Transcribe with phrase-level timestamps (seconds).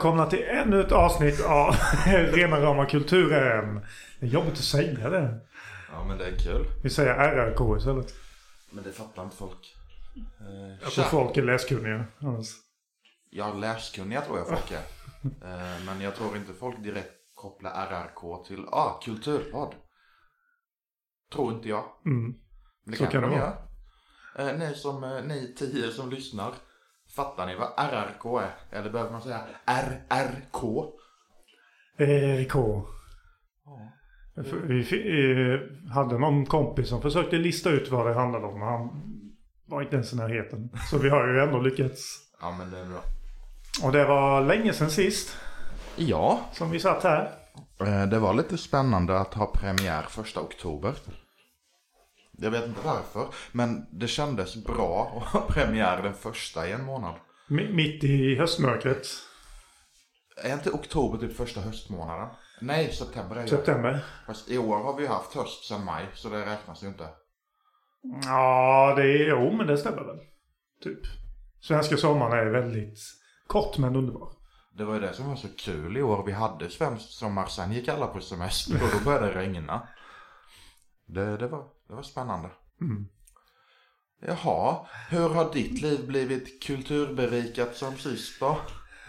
[0.00, 1.74] Välkomna till ännu ett avsnitt av
[2.06, 3.86] Rena rama kulturen.
[4.20, 5.40] Det är jobbigt att säga det.
[5.92, 6.66] Ja men det är kul.
[6.82, 8.14] Vi säger RRK istället.
[8.70, 9.74] Men det fattar inte folk.
[10.40, 12.46] Eh, Jag tror folk är läskunniga annars.
[13.30, 14.76] Ja, läskunniga tror jag folk är.
[15.24, 19.74] Eh, men jag tror inte folk direkt kopplar RRK till, ah, kulturpodd.
[21.34, 21.84] Tror inte jag.
[22.06, 22.24] Mm.
[22.24, 22.36] Men
[22.84, 23.56] det Så kanske kan det de vara.
[24.38, 24.50] gör.
[24.52, 26.52] Eh, ni som, eh, ni tio som lyssnar.
[27.16, 28.78] Fattar ni vad RRK är?
[28.78, 30.84] Eller behöver man säga RRK?
[31.98, 32.54] RRK.
[33.64, 33.92] Ja.
[34.68, 38.62] Vi eh, hade någon kompis som försökte lista ut vad det handlade om.
[38.62, 38.88] Han
[39.66, 40.70] var inte ens i närheten.
[40.90, 42.18] Så vi har ju ändå lyckats.
[42.40, 43.00] Ja men det är bra.
[43.84, 45.36] Och det var länge sedan sist
[45.96, 47.30] Ja, som vi satt här.
[47.80, 50.94] Eh, Det var lite spännande att ha premiär första oktober.
[52.42, 56.84] Jag vet inte varför, men det kändes bra att ha premiär den första i en
[56.84, 57.14] månad.
[57.48, 59.06] Mi- Mitt i höstmörkret.
[60.44, 62.28] Är inte oktober typ första höstmånaden?
[62.60, 63.48] Nej, september är det.
[63.48, 64.04] September.
[64.26, 67.08] Fast i år har vi ju haft höst sedan maj, så det räknas ju inte.
[68.24, 69.28] Ja, det är...
[69.28, 70.18] Jo, men det stämmer väl.
[70.82, 70.98] Typ.
[71.62, 72.98] Svenska sommaren är väldigt
[73.46, 74.28] kort men underbar.
[74.78, 76.22] Det var ju det som var så kul i år.
[76.26, 79.88] Vi hade svensk sommar, sen gick alla på semester och då började det regna.
[81.14, 82.48] Det, det, var, det var spännande.
[82.80, 83.06] Mm.
[84.26, 84.76] Jaha,
[85.10, 88.56] hur har ditt liv blivit kulturberikat som sist då?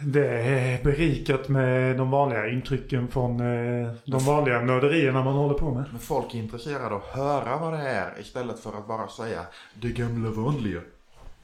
[0.06, 5.74] Det är berikat med de vanliga intrycken från eh, de vanliga nörderierna man håller på
[5.74, 5.86] med.
[5.92, 9.42] Men folk är intresserade av att höra vad det är istället för att bara säga
[9.82, 10.82] det gamla vanliga.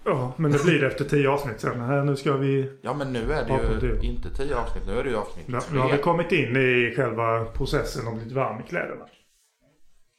[0.06, 2.06] Ja, men det blir det efter tio avsnitt sen.
[2.06, 2.72] Nu ska vi...
[2.82, 3.46] Ja men nu är
[3.80, 6.02] det ju inte tio avsnitt, nu är det ju avsnitt Nu, nu har vi tre.
[6.02, 9.06] kommit in i själva processen och blivit varm i kläderna.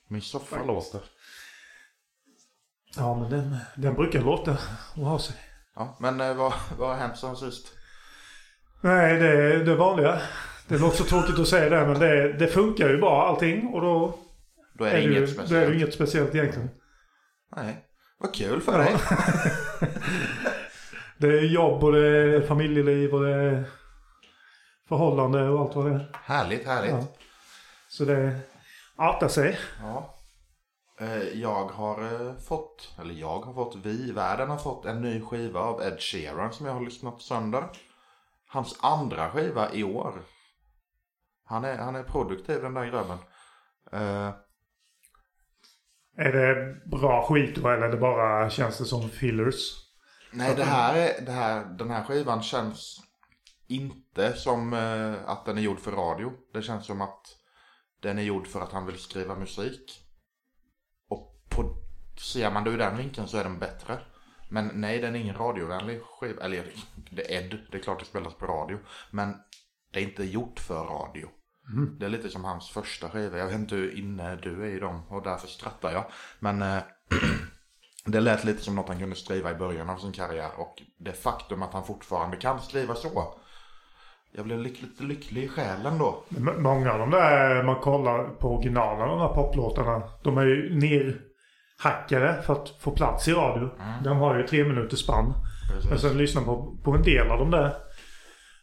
[0.09, 0.67] Min soffa Faktiskt.
[0.67, 1.01] låter.
[2.97, 4.59] Ja, men den, den brukar låta
[4.97, 5.37] och ha sig.
[5.75, 7.67] Ja, men eh, vad, vad har hänt sen sist?
[8.81, 10.21] Nej, det är det vanliga.
[10.69, 13.67] Det låter så tråkigt att säga det, men det, det funkar ju bra allting.
[13.67, 14.19] Och då
[14.75, 15.75] Då är det det, ju, inget då är det speciellt.
[15.75, 16.71] inget speciellt egentligen.
[17.57, 17.85] Nej.
[18.19, 18.97] Vad kul för dig.
[21.21, 23.65] Det är jobb och det är familjeliv och det är
[24.89, 26.11] förhållande och allt vad det är.
[26.25, 26.91] Härligt, härligt.
[26.91, 27.07] Ja.
[27.89, 28.37] Så det
[28.99, 29.59] artar sig.
[29.83, 30.15] Ja.
[31.01, 35.21] Eh, Jag har eh, fått, eller jag har fått, vi, världen har fått en ny
[35.21, 37.65] skiva av Ed Sheeran som jag har lyssnat sönder.
[38.49, 40.23] Hans andra skiva i år.
[41.45, 43.19] Han är, han är produktiv den där grabben.
[43.93, 44.35] Eh,
[46.17, 49.85] Är det bra skit då eller är det bara känns det som fillers?
[50.33, 53.01] nej, det här är, det här, den här skivan känns
[53.69, 56.33] inte som eh, att den är gjord för radio.
[56.53, 57.38] Det känns som att
[58.01, 60.03] den är gjord för att han vill skriva musik.
[61.09, 61.77] Och på,
[62.19, 63.99] ser man det ur den vinkeln så är den bättre.
[64.49, 66.43] Men nej, den är ingen radiovänlig skiva.
[66.43, 66.67] Eller
[67.11, 68.79] det är Ed, det är klart det spelas på radio.
[69.11, 69.37] Men
[69.93, 71.29] det är inte gjort för radio.
[71.99, 73.39] Det är lite som hans första skiva.
[73.39, 76.05] Jag vet inte hur inne du är i dem och därför skrattar jag.
[76.39, 76.83] Men eh,
[78.05, 80.51] det lät lite som något han kunde skriva i början av sin karriär.
[80.57, 83.41] Och det faktum att han fortfarande kan skriva så.
[84.33, 86.25] Jag blev lite lycklig i själen då.
[86.37, 90.03] M- Många av de där man kollar på originalen, de där poplåtarna.
[90.23, 90.75] De är ju
[91.83, 93.71] nerhackade för att få plats i radio.
[94.05, 95.33] De har ju tre minuters spann.
[95.73, 95.91] Precis.
[95.91, 97.75] Men sen lyssnar på, på en del av de där.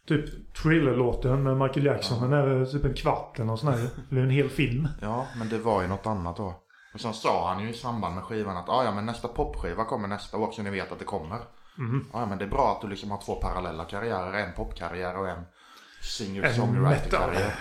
[0.08, 2.30] Typ Thriller-låten med Michael Jackson.
[2.30, 3.88] Den är typ en kvart eller sånt där.
[4.10, 4.88] Det är en hel film.
[5.02, 6.54] Ja, men det var ju något annat då.
[6.94, 9.84] Och sen sa han ju i samband med skivan att ah, ja, men nästa popskiva
[9.84, 11.38] kommer nästa år så ni vet att det kommer.
[11.78, 12.06] Mhm.
[12.12, 14.32] Ah, ja, men det är bra att du liksom har två parallella karriärer.
[14.32, 15.44] En popkarriär och En
[16.06, 17.54] singer-songwriter-karriär.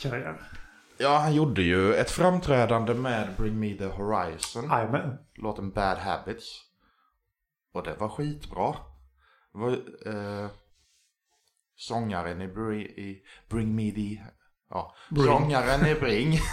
[0.00, 0.40] Karriär.
[0.98, 4.64] Ja, han gjorde ju ett framträdande med Bring Me The Horizon.
[4.70, 5.18] Jajamän.
[5.34, 6.60] Låten Bad Habits.
[7.74, 8.74] Och det var skitbra.
[9.52, 9.72] Det var,
[10.06, 10.50] eh,
[11.76, 14.22] sångaren i, Bri, i Bring Me The...
[14.70, 15.26] Ja, Bring.
[15.26, 16.38] sångaren i Bring.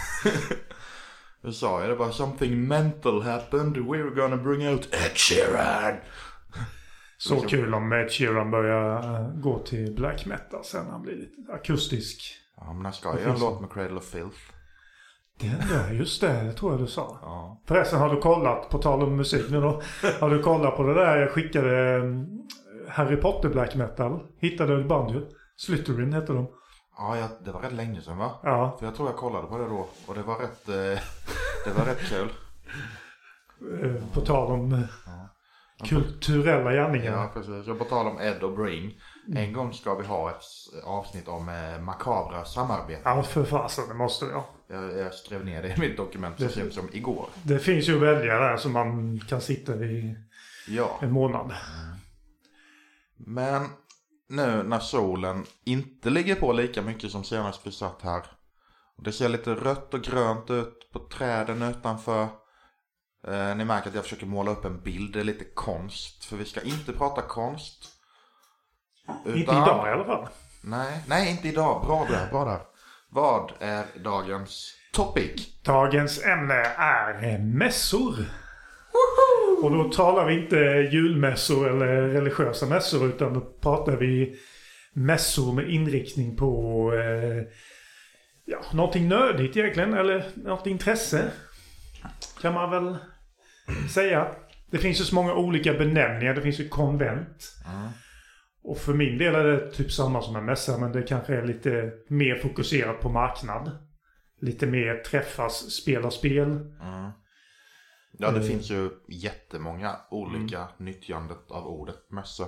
[1.42, 3.76] Du sa ju det bara something mental happened.
[3.76, 5.96] We're gonna bring out Ed Sheeran.
[7.18, 10.86] Så kul om Ed Sheeran börjar eh, gå till black metal sen.
[10.90, 12.34] Han blir lite akustisk.
[12.56, 14.38] Ja, men han ska ju göra en låt med Cradle of Filth.
[15.40, 16.42] Den där, just det.
[16.42, 17.18] Det tror jag du sa.
[17.22, 17.62] Ja.
[17.66, 19.82] Förresten, har du kollat, på tal om musik nu då.
[20.20, 22.26] Har du kollat på det där jag skickade mm,
[22.88, 24.20] Harry Potter black metal?
[24.38, 25.26] Hittade ett band ju.
[25.56, 26.46] Slytherin hette de.
[26.98, 28.30] Ja, jag, det var rätt länge sedan va?
[28.42, 28.76] Ja.
[28.78, 29.86] För jag tror jag kollade på det då.
[30.06, 30.74] Och det var rätt, eh,
[31.64, 32.28] det var rätt kul.
[33.82, 34.80] eh, På tal om eh,
[35.84, 37.12] kulturella gärningar.
[37.12, 37.68] Ja, precis.
[37.68, 39.00] Och på tal om Ed och Bring.
[39.34, 40.42] En gång ska vi ha ett
[40.84, 43.02] avsnitt om eh, makabra samarbeten.
[43.04, 44.44] Ja, för fasen, det måste jag.
[44.68, 47.26] Jag, jag skrev ner det i mitt dokument så sent som igår.
[47.42, 50.16] Det finns ju väljare där som man kan sitta i
[50.68, 51.52] Ja, en månad.
[53.16, 53.62] men
[54.28, 58.22] nu när solen inte ligger på lika mycket som senast vi satt här.
[58.96, 62.28] Och Det ser lite rött och grönt ut på träden utanför.
[63.26, 65.12] Eh, ni märker att jag försöker måla upp en bild.
[65.12, 66.24] Det är lite konst.
[66.24, 67.92] För vi ska inte prata konst.
[69.26, 70.28] Inte idag i alla fall.
[70.62, 71.86] Nej, nej inte idag.
[71.86, 72.60] Bra där, bra där.
[73.10, 75.62] Vad är dagens topic?
[75.62, 78.14] Dagens ämne är mässor.
[79.62, 80.56] Och då talar vi inte
[80.92, 84.38] julmässor eller religiösa mässor utan då pratar vi
[84.92, 87.42] mässor med inriktning på eh,
[88.44, 91.30] ja, någonting nördigt egentligen eller något intresse.
[92.42, 92.96] Kan man väl
[93.90, 94.34] säga.
[94.70, 96.34] Det finns ju så många olika benämningar.
[96.34, 97.52] Det finns ju konvent.
[98.62, 101.46] Och för min del är det typ samma som en mässa men det kanske är
[101.46, 103.70] lite mer fokuserat på marknad.
[104.40, 106.72] Lite mer träffas, spela spel.
[108.18, 108.48] Ja, det Mm.
[108.48, 112.44] finns ju jättemånga olika nyttjandet av ordet mässa.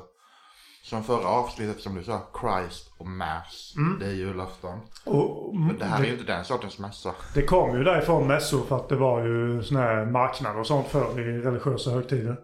[0.89, 3.75] Som förra avsnittet som du sa, Christ och Mass.
[3.77, 3.99] Mm.
[3.99, 4.79] Det är julafton.
[5.05, 7.15] Och, Men det här är ju inte den sortens mässa.
[7.35, 10.89] Det kom ju därifrån mässor för att det var ju såna här marknader och sånt
[10.89, 12.37] förr i religiösa högtider.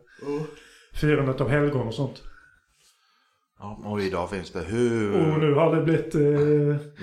[0.94, 2.23] Firandet av helgon och sånt.
[3.58, 5.32] Ja, och idag finns det hur...
[5.32, 6.20] Och nu har det blivit eh,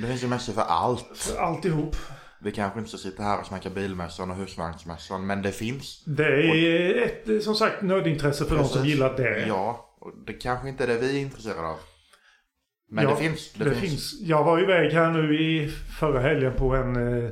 [0.02, 1.36] Det finns ju mässor för allt.
[1.40, 1.96] alltihop.
[2.44, 6.04] Vi kanske inte ska sitta här och snacka bilmässan och husvagnsmässan, men det finns.
[6.06, 8.94] Det är ett, eh, som sagt, nödintresse för de som Precis.
[8.94, 9.46] gillar det.
[9.48, 11.78] Ja, och det kanske inte är det vi är intresserade av.
[12.90, 13.54] Men Ja, det finns.
[13.54, 14.22] Det, finns.
[14.22, 15.68] Jag var iväg här nu i
[16.00, 17.32] förra helgen på en, eh,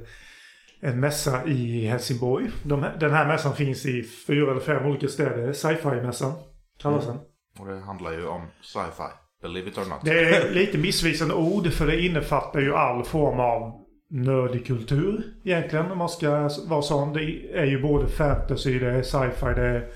[0.80, 2.50] en mässa i Helsingborg.
[2.64, 5.54] De, den här mässan finns i fyra eller fem olika städer.
[5.54, 6.34] Sci-fi-mässan
[6.82, 7.18] kallas den.
[7.60, 9.10] Och det handlar ju om sci-fi.
[9.42, 10.00] Believe it or not.
[10.04, 15.92] Det är lite missvisande ord för det innefattar ju all form av nördig kultur egentligen
[15.92, 17.14] om man ska vara sån.
[17.14, 17.22] Det
[17.54, 19.90] är ju både fantasy, det är sci-fi, det är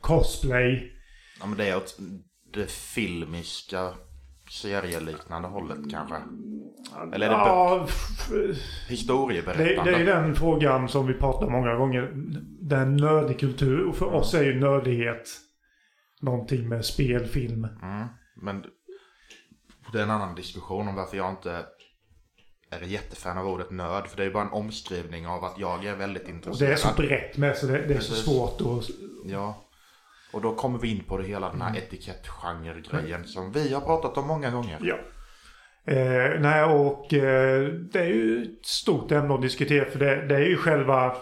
[0.00, 0.97] cosplay.
[1.40, 1.98] Ja, men det är åt
[2.52, 3.92] det filmiska
[4.50, 6.14] serieliknande hållet kanske.
[7.12, 8.56] Eller är det Ja, f- det,
[8.88, 9.90] Historieberättande.
[9.90, 12.12] det är den frågan som vi pratar många gånger.
[12.60, 13.84] Den nördig kultur.
[13.88, 15.28] Och för oss är ju nördighet
[16.20, 17.64] någonting med spel, film.
[17.82, 18.06] Mm,
[18.42, 18.64] men
[19.92, 21.64] det är en annan diskussion om varför jag inte
[22.70, 24.06] är jättefan av ordet nörd.
[24.08, 26.72] För det är bara en omskrivning av att jag är väldigt Och det intresserad.
[26.72, 28.24] är så brett med så det, det är så Precis.
[28.24, 28.90] svårt att...
[29.24, 29.64] Ja.
[30.32, 31.82] Och då kommer vi in på det hela den här Mm.
[31.82, 34.78] etikettgenre-grejen som vi har pratat om många gånger.
[34.82, 34.96] Ja.
[35.92, 40.34] Eh, nej, och eh, det är ju ett stort ämne att diskutera för det, det
[40.34, 41.16] är ju själva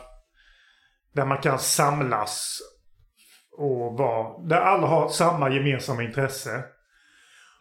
[1.13, 2.59] där man kan samlas
[3.59, 6.65] och vara, där alla har samma gemensamma intresse.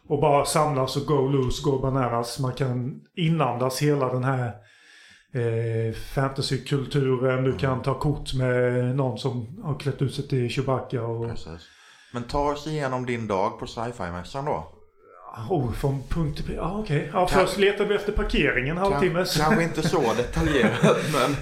[0.08, 2.38] Och bara samlas och go loose, go bananas.
[2.38, 4.52] Man kan inandas hela den här
[5.32, 7.44] eh, fantasykulturen.
[7.44, 11.28] Du kan ta kort med någon som har klätt ut sig till Chewbacca och...
[11.30, 11.68] Precis.
[12.12, 14.72] Men ta oss igenom din dag på sci-fi-mässan då.
[15.50, 16.54] Oh, från punkt till...
[16.54, 17.10] Ja, okej.
[17.12, 19.14] Ja, Kan- först letar vi efter parkeringen en halvtimme.
[19.24, 21.36] Kan, kanske inte så detaljerat men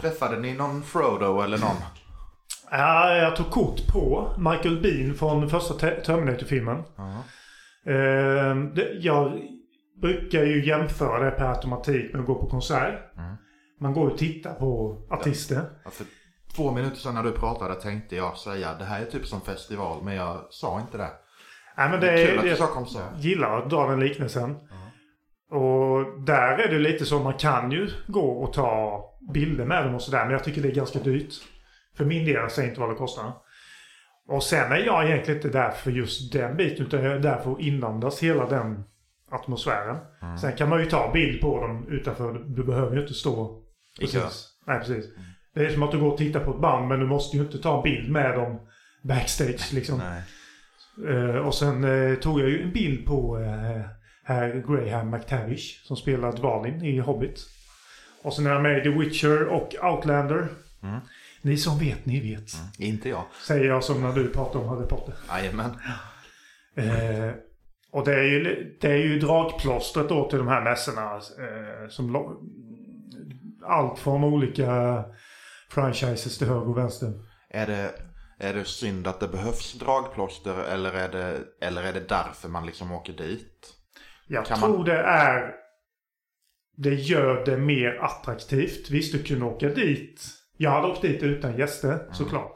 [0.00, 1.76] träffade ni någon Frodo eller någon?
[2.70, 6.82] Ja, jag tog kort på Michael Bean från första Te- Terminator-filmen.
[6.96, 7.12] Ja.
[7.92, 9.32] Eh, det, jag
[10.00, 13.16] brukar ju jämföra det per automatik med att gå på konsert.
[13.16, 13.34] Mm.
[13.80, 15.62] Man går och tittar på artister.
[15.84, 16.06] Ja, för
[16.54, 20.02] två minuter sedan när du pratade tänkte jag säga det här är typ som festival
[20.02, 21.10] men jag sa inte det.
[21.76, 23.18] Nej, men det Kul är, att du jag sa konsert.
[23.18, 24.56] gillar att dra den liknelsen.
[25.50, 29.04] Och där är det lite så man kan ju gå och ta
[29.34, 30.24] bilder med dem och sådär.
[30.24, 31.34] Men jag tycker det är ganska dyrt.
[31.96, 33.32] För min del, jag säger inte vad det kostar.
[34.28, 36.86] Och sen är jag egentligen inte där för just den biten.
[36.86, 38.84] Utan jag är där för att inandas hela den
[39.30, 39.96] atmosfären.
[40.40, 42.44] Sen kan man ju ta bild på dem utanför.
[42.46, 43.62] Du behöver ju inte stå
[44.00, 44.20] I kö.
[44.66, 45.04] Nej, precis.
[45.54, 47.42] Det är som att du går och tittar på ett band men du måste ju
[47.42, 48.60] inte ta bild med dem
[49.02, 49.98] backstage liksom.
[49.98, 50.22] Nej.
[51.08, 53.80] Eh, och sen eh, tog jag ju en bild på uh,
[54.24, 57.46] herr Graham McTavish som spelar Dvalin i Hobbit.
[58.22, 60.48] Och sen är jag med i The Witcher och Outlander.
[60.82, 61.00] Mm.
[61.42, 62.50] Ni som vet, ni vet.
[62.78, 63.24] Inte jag.
[63.46, 65.14] Säger jag som när du pratar om Harry Potter.
[65.28, 65.70] Jajamän.
[66.74, 67.34] Eh,
[67.92, 71.14] och det är, ju, det är ju dragplåstret då till de här mässorna.
[71.14, 72.36] Eh, som
[73.62, 75.04] allt från olika
[75.70, 77.12] franchises till höger och vänster.
[77.50, 77.90] Är det,
[78.38, 82.66] är det synd att det behövs dragplåster eller är det, eller är det därför man
[82.66, 83.74] liksom åker dit?
[84.26, 85.54] Jag Kan tror man- det är...
[86.76, 88.90] Det gör det mer attraktivt.
[88.90, 90.26] Visst, du kunde åka dit.
[90.56, 92.52] Jag hade åkt dit utan gäster, såklart.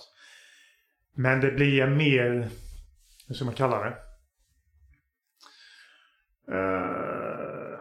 [1.16, 2.48] Men det blir mer...
[3.28, 3.96] Hur ska man kalla det?
[6.52, 7.78] Eh,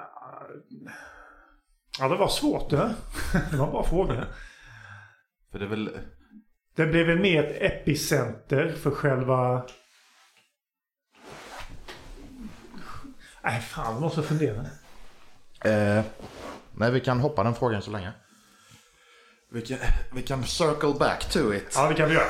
[2.00, 2.96] ja, det var svårt det.
[3.52, 4.26] Det var en bra fråga.
[5.52, 6.00] För det väl,
[6.76, 9.66] Det blev väl mer ett epicenter för själva...
[13.44, 14.66] Nej, fan, måste jag fundera.
[15.66, 16.04] Eh,
[16.76, 18.12] nej, vi kan hoppa den frågan så länge.
[19.52, 19.78] Vi kan,
[20.14, 21.74] vi kan circle back to it.
[21.76, 22.26] Ja, det kan vi göra.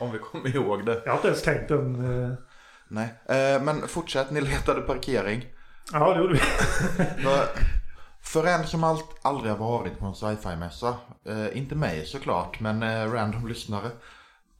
[0.00, 1.02] Om vi kommer ihåg det.
[1.04, 2.22] Jag har inte ens tänkt den.
[2.24, 2.32] eh,
[2.88, 4.30] Nej, eh, men fortsätt.
[4.30, 5.44] Ni letade parkering.
[5.92, 6.40] Ja, det gjorde vi.
[8.22, 10.94] För, en som allt, aldrig har varit på en sci-fi-mässa,
[11.26, 13.90] eh, inte mig såklart, men eh, random lyssnare.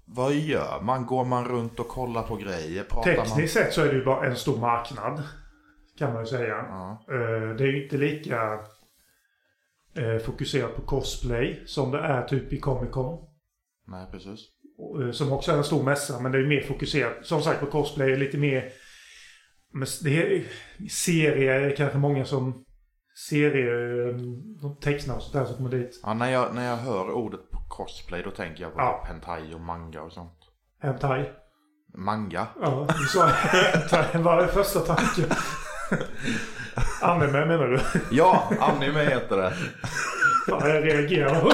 [0.04, 1.07] Vad gör man?
[1.07, 2.85] Går man runt och kollar på grejer?
[2.85, 3.26] Pratar man?
[3.26, 5.23] Tekniskt sett så är det ju bara en stor marknad.
[5.99, 6.54] Kan man ju säga.
[6.57, 8.52] Ja, Eh, Det är ju inte lika
[9.97, 13.19] eh, fokuserat på cosplay som det är typ i Comic Con.
[13.87, 14.40] nej precis.
[15.04, 17.12] Eh, Som också är en stor mässa, men det är mer fokuserat.
[17.23, 18.73] Som sagt på cosplay är lite mer...
[19.75, 20.45] Men det är,
[20.90, 22.64] serier är kanske många som...
[23.28, 24.14] Serier, eh,
[24.62, 26.00] de tecknar och sånt där som kommer dit.
[26.02, 28.99] Ja, när, jag, när jag hör ordet på cosplay då tänker jag på Ja.
[29.02, 30.38] typ hentai och manga och sånt.
[30.83, 31.31] Hentai.
[31.95, 32.47] Manga?
[32.62, 34.23] Ja, du sa hentai.
[34.23, 35.25] Vad är första tanken?
[37.02, 37.81] Anime menar du?
[38.11, 39.52] Ja, anime heter det.
[40.49, 41.52] Fan, jag reagerar.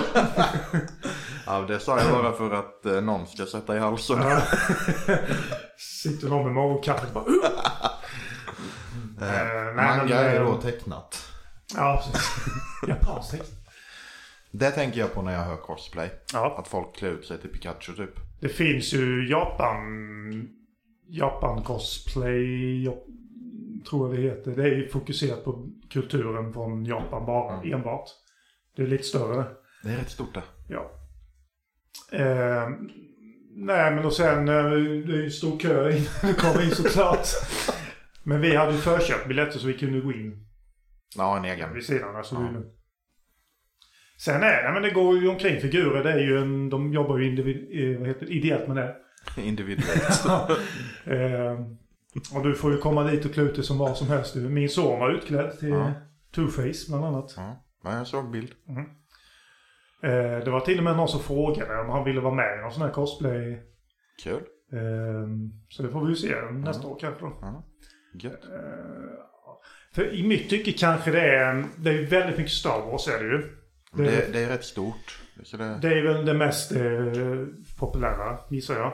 [1.51, 4.19] Ja, det sa jag bara för att eh, någon ska sätta i halsen.
[6.03, 7.25] Sitter någon med morgonkaffet bara...
[7.25, 7.35] Uh!
[9.23, 11.29] Eh, nej, manga men, är eh, då tecknat.
[11.77, 12.31] Ja, precis.
[12.89, 13.53] Japanskt text.
[14.51, 16.11] Det tänker jag på när jag hör cosplay.
[16.33, 16.57] Ja.
[16.59, 18.15] Att folk klär ut sig till Pikachu typ.
[18.41, 20.49] Det finns ju Japan...
[21.09, 22.85] Japan cosplay...
[22.85, 22.95] jag
[23.91, 24.51] Tror jag det heter.
[24.51, 27.57] Det är ju fokuserat på kulturen från Japan bara.
[27.57, 27.75] Mm.
[27.75, 28.09] Enbart.
[28.77, 29.45] Det är lite större.
[29.83, 30.43] Det är rätt stort det.
[30.69, 31.00] Ja.
[32.13, 32.69] Eh,
[33.57, 34.49] nej, men och sen...
[34.49, 34.55] eh,
[35.07, 37.27] Det är ju stor kö innan du kommer in såklart.
[38.25, 40.47] Men vi hade ju förköpt biljetter så vi kunde gå in
[41.17, 41.75] Ja, en egen.
[41.75, 42.17] vid sidan.
[42.17, 42.41] Alltså, Ja.
[42.41, 42.67] lugnt.
[44.19, 46.05] Sen är det, men det går ju omkring figurer.
[46.05, 48.97] Det är ju en, de jobbar ju individ, eh, vad heter, ideellt med det.
[49.43, 50.25] Individuellt.
[51.05, 51.61] Eh,
[52.37, 54.35] och du får ju komma dit och klä ut dig som vad som helst.
[54.35, 55.93] Min son var utklädd till Ja.
[56.35, 57.35] Two-Face bland annat.
[57.37, 58.51] ja, jag såg bild.
[60.03, 62.63] Eh, det var till och med någon som frågade om han ville vara med i
[62.63, 63.63] någon sån här cosplay.
[64.25, 64.43] Kul.
[64.73, 65.29] Eh,
[65.69, 67.39] så det får vi ju se nästa år kanske då.
[67.41, 67.65] Ja.
[68.15, 68.45] Gött.
[68.45, 68.51] Eh,
[69.95, 73.31] för i mitt tycke kanske det är, det är väldigt mycket Star Wars är det
[73.31, 73.39] ju.
[73.93, 75.21] Det, Det, det är rätt stort.
[75.51, 76.83] Det, det är väl det mest eh,
[77.79, 78.93] populära, gissar jag.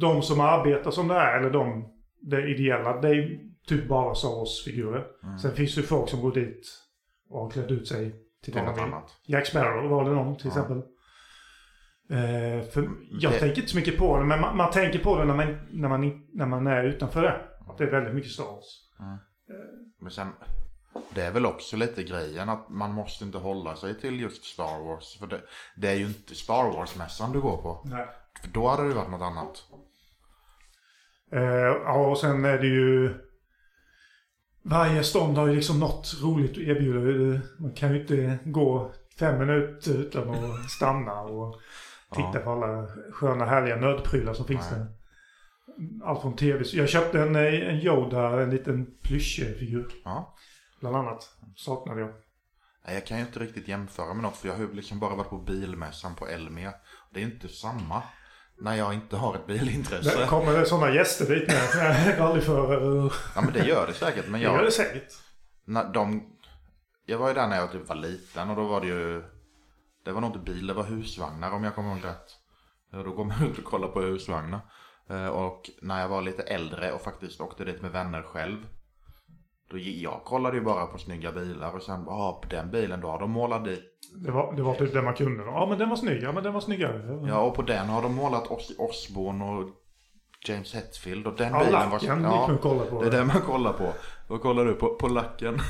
[0.00, 4.28] De som arbetar som det är, eller de, det ideella, det är typ bara Star
[4.28, 5.06] Wars-figurer.
[5.42, 6.66] Sen finns det ju folk som går dit
[7.28, 8.82] och har klätt ut sig till något vill.
[8.84, 9.16] annat.
[9.26, 10.48] Jack Sparrow var det någon till Ja.
[10.50, 10.76] exempel.
[12.10, 15.18] Eh, för jag Det- tänker inte så mycket på det, men man, man tänker på
[15.18, 17.40] det när man, när, man, när man är utanför det.
[17.68, 18.86] Att det är väldigt mycket Star Wars.
[20.00, 20.28] Men sen,
[21.14, 24.84] det är väl också lite grejen att man måste inte hålla sig till just Star
[24.84, 25.18] Wars.
[25.18, 25.40] För det,
[25.76, 27.82] det är ju inte Star Wars-mässan du går på.
[27.84, 28.06] Nej.
[28.42, 29.64] För då hade det varit något annat.
[31.32, 31.42] Eh,
[31.84, 33.14] ja, och sen är det ju...
[34.62, 37.40] Varje stånd har ju liksom något roligt att erbjuda.
[37.58, 41.60] Man kan ju inte gå fem minuter utan att stanna och
[42.14, 42.40] titta Ja.
[42.40, 44.80] på alla sköna härliga nödprylar som finns Nej.
[44.80, 44.86] där.
[46.04, 46.64] Allt från tv.
[46.72, 49.86] Jag köpte en, eh, en Yoda, en liten plyschfigur.
[50.04, 50.34] Ja.
[50.80, 51.28] Bland annat.
[51.56, 52.10] Saknade jag.
[52.86, 55.14] Nej, Jag kan ju inte riktigt jämföra med något för jag har ju liksom bara
[55.14, 56.72] varit på bilmässan på Elmia.
[57.10, 58.02] Det är inte samma
[58.60, 60.26] när jag inte har ett bilintresse.
[60.26, 62.18] kommer det sådana gäster dit med.
[62.18, 63.12] Rallyförare och...
[63.34, 64.24] Ja men det gör det säkert.
[64.28, 65.12] Men Det gör jag, det säkert.
[65.64, 66.22] när de,
[67.06, 69.22] jag var ju där när jag typ var liten och då var det ju
[70.04, 72.36] Det var nog inte bil, det var husvagnar om jag kommer ihåg rätt.
[73.04, 74.60] Då går man ut och kollar på husvagnar.
[75.10, 78.66] Eh, Och när jag var lite äldre och faktiskt åkte dit med vänner själv.
[79.70, 83.08] Då jag kollade ju bara på snygga bilar och sen, ja på den bilen då
[83.08, 83.84] har de målat dit.
[84.24, 85.44] Det var, det var typ det man kunde.
[85.44, 86.22] Ja men den var snygg.
[86.22, 87.20] Ja men den var snyggare.
[87.28, 89.68] Ja och på den har de målat Os- Osborne och
[90.48, 92.08] James Hetfield och den Ja, bilen lacken var gick
[92.48, 93.02] man och kollade på.
[93.02, 93.92] det är det man kollar på.
[94.28, 94.94] Vad kollar du på?
[94.94, 95.58] På lacken?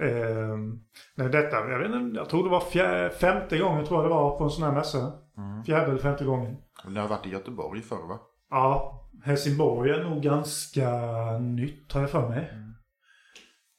[0.00, 0.78] Ehm,
[1.14, 4.14] nej, detta, jag vet inte, jag tror det var fjär, femte gången tror jag det
[4.14, 5.12] var på en sån här mässa.
[5.38, 5.64] Mm.
[5.64, 6.56] Fjärde eller femte gången.
[6.88, 8.18] Ni har varit i Göteborg förr va?
[8.50, 10.90] Ja, Helsingborg är nog ganska
[11.38, 12.52] nytt har jag för mig.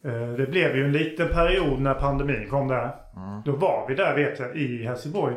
[0.05, 2.95] Eh, det blev ju en liten period när pandemin kom där.
[3.15, 3.41] Mm.
[3.45, 5.35] Då var vi där vet jag i Helsingborg.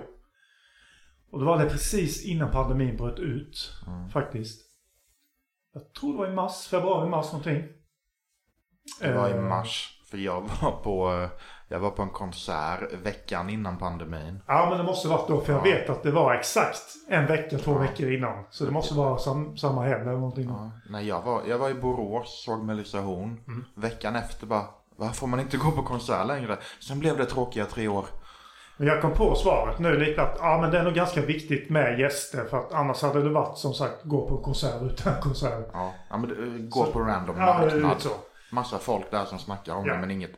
[1.30, 3.72] Och då var det precis innan pandemin bröt ut.
[4.12, 4.60] Faktiskt.
[5.72, 7.64] Jag tror det var i mars, februari, mars någonting.
[9.00, 10.00] Det var i Eh, mars.
[10.10, 11.30] För jag var på, eh,
[11.72, 14.42] jag var på en konsert veckan innan pandemin.
[14.46, 15.40] Ja, men det måste varit då.
[15.40, 15.72] För jag Ja.
[15.72, 17.78] vet att det var exakt en vecka, två Ja.
[17.78, 18.44] veckor innan.
[18.50, 20.48] Så det måste vara sam, samma helg eller någonting.
[20.48, 23.40] Ja, nej, jag var, jag var i Borås, såg Melissa Horn.
[23.48, 23.64] Mm.
[23.74, 24.64] Veckan efter bara,
[24.96, 26.56] varför får man inte gå på konsert längre?
[26.80, 28.06] Sen blev det tråkiga tre år.
[28.76, 31.70] Men jag kom på svaret nu lite att ja, men det är nog ganska viktigt
[31.70, 32.44] med gäster.
[32.44, 35.70] För att annars hade det varit som sagt gå på konsert utan konsert.
[35.72, 38.00] Ja, ja men det, gå på random marknad.
[38.02, 38.10] så.
[38.52, 39.94] Massa folk där som snackar om Ja.
[39.94, 40.30] det men inget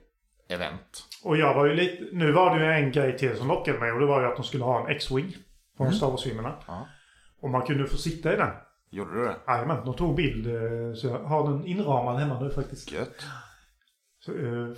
[0.48, 1.04] event.
[1.24, 2.04] Och jag var ju lite...
[2.12, 4.36] Nu var det ju en grej till som lockade mig och det var ju att
[4.36, 5.34] de skulle ha en X-Wing.
[5.76, 6.54] Från Star Wars-filmerna.
[6.66, 6.86] Ja.
[7.42, 8.50] Och man kunde få sitta i den.
[8.90, 9.36] Gjorde du det?
[9.46, 10.46] Jajamän, de tog bild.
[10.46, 12.92] eh, Så jag har den inramad hemma nu faktiskt.
[12.92, 13.26] Gött.
[14.24, 14.68] Så, eh,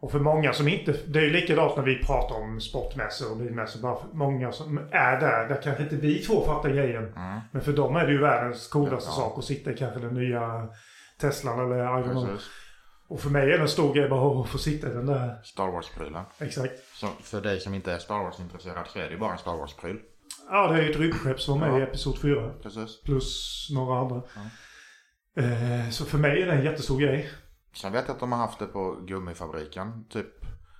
[0.00, 0.94] och för många som inte...
[1.06, 3.80] Det är ju likadant när vi pratar om sportmässor och bilmässor.
[3.82, 7.04] Bara för många som är där, där kanske inte vi två fattar grejen.
[7.16, 7.40] Mm.
[7.52, 9.14] Men för dem är det ju världens coolaste Ja.
[9.22, 10.68] sak att sitta i kanske den nya
[11.20, 12.26] Teslan eller I don't know.
[12.26, 12.50] Precis.
[13.08, 15.40] Och för mig är det en stor grej bara att få sitta i den där.
[15.44, 16.24] Star Wars-prylen.
[16.38, 16.72] Exakt.
[16.94, 19.56] Så för dig som inte är Star Wars-intresserad så är det ju bara en Star
[19.56, 20.00] Wars-pryl.
[20.50, 21.80] Ja, det är ju ett rymdskepp som var med Ja.
[21.80, 22.50] i Episod 4.
[22.62, 23.02] Precis.
[23.02, 24.22] Plus några andra.
[25.36, 27.30] Eh, så för mig är det en jättestor grej.
[27.74, 30.04] Sen vet jag att de har haft det på gummifabriken.
[30.08, 30.26] Typ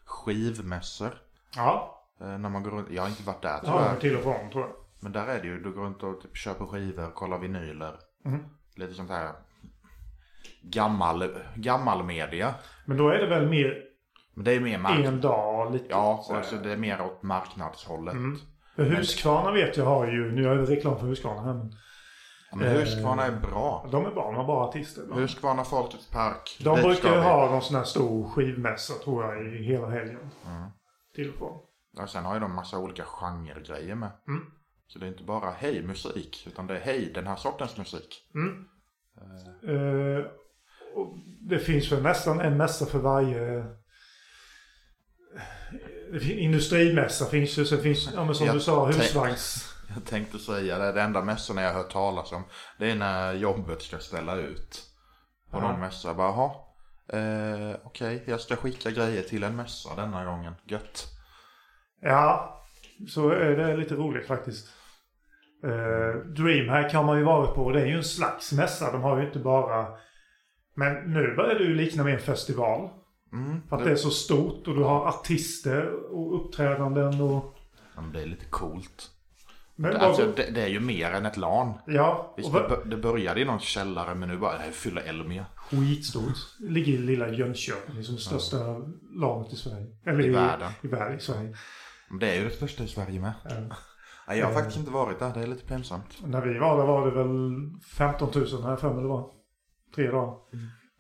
[0.04, 1.14] skivmässor.
[1.56, 1.90] Ja,
[2.20, 2.90] Eh, när man går runt.
[2.90, 3.88] Jag har inte varit där tyvärr.
[3.88, 4.72] jag till och från tror jag.
[5.00, 5.60] Men där är det ju.
[5.62, 7.98] Du går runt och typ köper skivor, kollar vinyler.
[8.24, 8.44] Mhm.
[8.74, 9.32] Lite sånt här
[10.70, 12.54] gammal, gammal media.
[12.84, 13.82] Men då är det väl mer
[14.34, 15.86] Men det är mer mark- en dag lite.
[15.88, 16.40] Ja, så här.
[16.40, 18.14] och så det är mer åt marknadshållet.
[18.14, 18.38] Mm.
[18.76, 21.72] För Husqvarna vet jag har ju, nu gör jag reklam för Husqvarna här men.
[22.50, 23.88] Ja, men Husqvarna är bra.
[23.92, 25.02] De är bra, de har bara artister.
[25.06, 25.16] va?
[25.16, 26.58] Husqvarna Folkets Park.
[26.64, 30.30] De brukar ju ha någon sån här stor skivmässa tror jag i hela helgen.
[30.46, 30.70] Mm.
[31.14, 31.60] Till och från.
[31.96, 34.10] Ja, sen har ju de massa olika genregrejer med.
[34.28, 34.44] Mm.
[34.86, 38.30] Så det är inte bara hej musik, utan det är hej den här sortens musik.
[38.34, 38.64] Mm.
[39.68, 40.30] Eh, och
[41.40, 43.64] det finns väl nästan en mässa för varje...
[46.20, 49.70] Fin- Industrimässa finns ju, sen finns, ja men som Jag du sa, husvagns...
[49.94, 52.44] Jag tänkte säga det, det enda mässorna jag har hört talas om,
[52.78, 54.82] det är när jobbet ska ställa ut.
[55.52, 55.70] Och Ja.
[55.70, 56.50] någon mässa bara, jaha,
[57.20, 61.06] eh, okej, jag ska skicka grejer till en mässa denna gången, gött.
[62.00, 62.60] Ja,
[63.08, 64.68] så är det lite roligt faktiskt.
[65.64, 68.92] Uh, Dreamhack har man ju varit på och det är ju en slags mässa.
[68.92, 69.86] De har ju inte bara...
[70.74, 72.88] Men nu börjar ju likna mer en festival.
[73.32, 77.54] Mm, För att det, det är så stort och du har artister och uppträdanden och...
[77.94, 79.10] ja, men det är lite coolt.
[79.76, 81.72] Men alltså, det, det är ju mer än ett LAN.
[81.86, 85.46] Ja, Visst, vad- det började i någon källare men nu bara, det här fyller Elmia.
[85.56, 86.34] skitstort.
[86.60, 88.56] Ligger i lilla Jönköping, liksom det största
[89.14, 89.86] landet i Sverige.
[90.06, 90.70] Eller I världen.
[90.82, 91.54] I världen, i Sverige.
[92.08, 93.32] Men det är ju det största i Sverige med.
[93.44, 93.50] Ja.
[94.28, 94.56] Nej, jag har Eh.
[94.58, 96.18] faktiskt inte varit där, det är lite pinsamt.
[96.26, 97.50] När vi var där var det väl
[97.96, 99.30] 15 000 här för mig det var.
[99.94, 100.34] Tre dagar.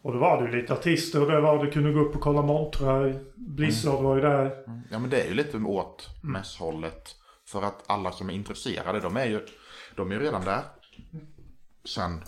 [0.02, 2.20] Och då var det ju lite artister och det var det kunde gå upp och
[2.20, 3.20] kolla montrar.
[3.36, 4.64] Blizzard var ju där.
[4.66, 4.80] Mm.
[4.90, 7.16] Ja men det är ju lite åt mässhållet.
[7.48, 9.46] För att alla som är intresserade, de är ju,
[9.96, 10.62] de är ju redan där.
[11.94, 12.22] Sen,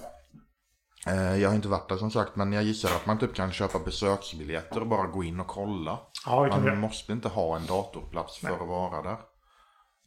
[1.07, 3.53] eh, jag har inte varit där som sagt, men jag gissar att man typ kan
[3.53, 5.99] köpa besöksbiljetter och bara gå in och kolla.
[6.27, 6.77] Ja, det Man vi.
[6.77, 9.17] måste inte ha en datorplats för att vara där.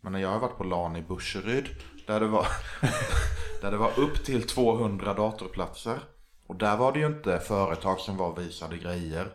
[0.01, 1.65] Men när jag har varit på LAN i Burseryd,
[2.07, 2.47] där det var,
[3.61, 5.99] där det var upp till 200 datorplatser.
[6.49, 9.27] Och där var det ju inte företag som var visade grejer.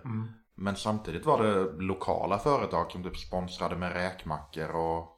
[0.57, 5.09] Men samtidigt var det lokala företag som typ sponsrade med räkmackor och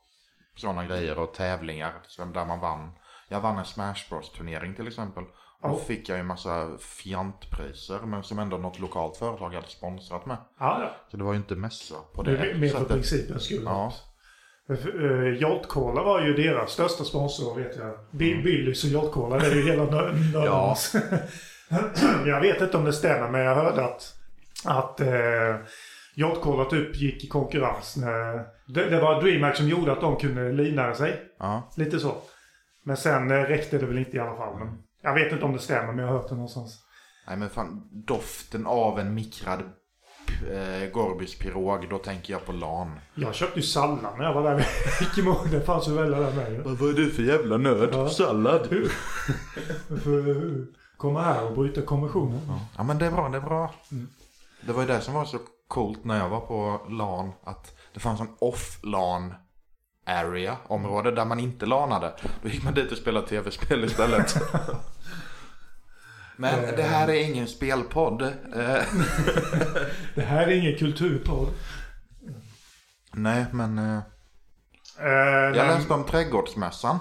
[0.57, 1.93] sådana grejer och tävlingar
[2.35, 2.91] där man vann.
[3.29, 5.25] Jag vann en Smash Bros turnering till exempel.
[5.63, 5.79] Och då Ja.
[5.87, 10.37] fick jag ju massa fjantpriser men som ändå något lokalt företag hade sponsrat med.
[10.59, 10.91] Ja, ja.
[11.11, 12.93] Så det var ju inte mässa på Det är mer för sättet.
[12.93, 13.63] principens skull.
[13.65, 13.93] Ja.
[15.41, 17.87] Jolt Cola var ju deras största sponsor vet jag.
[17.89, 18.43] Mm.
[18.43, 20.93] Billys och Jolt Cola, det är ju hela nö- nördarnas.
[22.27, 24.15] jag vet inte om det stämmer men jag hörde att,
[24.65, 25.01] att
[26.15, 27.97] Jolt Cola typ gick i konkurrens.
[27.97, 31.21] När, det, det var DreamHack som gjorde att de kunde livnära sig.
[31.39, 31.71] Ja.
[31.77, 32.15] Lite så.
[32.83, 34.59] Men sen eh, räckte det väl inte i alla fall.
[34.59, 36.79] Men jag vet inte om det stämmer men jag har hört det någonstans.
[37.29, 39.61] Nej men fan, doften av en mikrad
[40.51, 43.01] eh, Gorbis pirog, då tänker jag på LAN.
[43.15, 44.67] Jag köpte ju sallad när jag var där.
[45.51, 46.61] Det fanns ju välja där med.
[46.65, 47.89] Vad är du för jävla nöd?
[47.93, 48.09] Ja.
[48.09, 48.69] Sallad?
[50.97, 52.41] Komma här och bryta konventionen.
[52.77, 53.75] Ja men det är bra, det är bra.
[53.93, 54.09] Mm.
[54.61, 57.33] Det var ju det som var så coolt när jag var på LAN.
[57.45, 59.35] Att det fanns en off-LAN
[60.07, 62.13] area, område där man inte lanade.
[62.43, 64.37] Då gick man dit och spelade tv-spel istället.
[66.37, 68.23] Men det här är ingen spelpodd.
[70.15, 71.49] Det här är ingen kulturpodd.
[73.13, 74.03] Nej men
[74.99, 76.99] Eh, jag läste om trädgårdsmässan.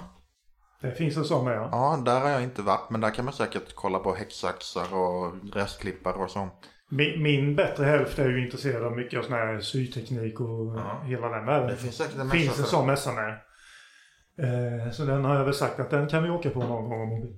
[0.81, 1.69] Det finns en sån med ja.
[1.71, 2.89] Ja, där har jag inte varit.
[2.89, 6.53] Men där kan man säkert kolla på häcksaxar och gräsklippare och sånt.
[6.89, 11.01] Min, min bättre hälft är ju intresserad av mycket av sån här syteknik och Ja.
[11.05, 11.67] hela den världen.
[11.67, 13.29] Det finns säkert en finns massa en sån mässa med.
[14.39, 17.01] Eh, så den har jag väl sagt att den kan vi åka på någon gång
[17.01, 17.35] om vill.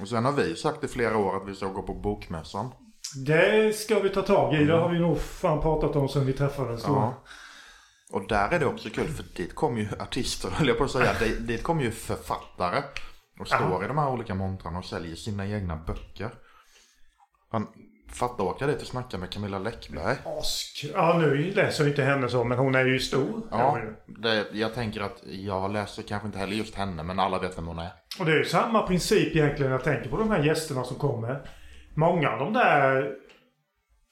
[0.00, 2.70] Och sen har vi sagt i flera år att vi ska gå på bokmässan.
[3.26, 4.64] Det ska vi ta tag i.
[4.64, 6.84] Det har vi nog fan pratat om sen vi träffades.
[6.86, 7.14] Ja.
[8.12, 10.90] Och där är det också kul för dit kommer ju artister höll jag på att
[10.90, 11.12] säga.
[11.40, 12.82] Dit, kommer ju författare.
[13.40, 16.30] Och står i de här olika montrarna och säljer sina egna böcker.
[17.50, 17.66] Han
[18.12, 20.16] fattar åka dit och snacka med Camilla Läckberg.
[20.24, 20.84] Ask.
[20.94, 23.42] Ja, nu läser jag inte henne så, men hon är ju stor.
[23.50, 27.58] Ja, det, jag tänker att jag läser kanske inte heller just henne, men alla vet
[27.58, 27.90] vem hon är.
[28.18, 29.72] Och det är ju samma princip egentligen.
[29.72, 31.50] Jag tänker på de här gästerna som kommer.
[31.94, 33.14] Många av de där...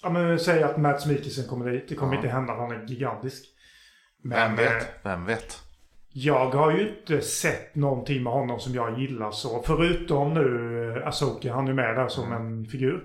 [0.03, 1.89] Ja, men säg att Mats Mikkelsen kommer dit.
[1.89, 2.17] Det kommer Ja.
[2.19, 2.55] inte hända.
[2.55, 3.45] Han är gigantisk.
[4.23, 4.89] Vem eh, vet?
[5.03, 5.59] Vem vet?
[6.15, 9.63] Jag har ju inte sett någonting med honom som jag gillar så.
[9.67, 11.55] Förutom nu eh, Asoka.
[11.55, 13.05] Han är med där som en figur.